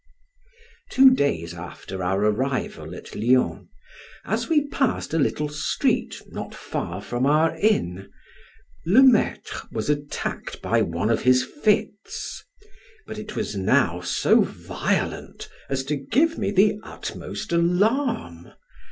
[0.89, 3.67] Two days after our arrival at Lyons,
[4.25, 8.09] as we passed a little street not far from our inn,
[8.87, 12.43] Le Maitre was attacked by one of his fits;
[13.05, 18.53] but it was now so violent as to give me the utmost alarm.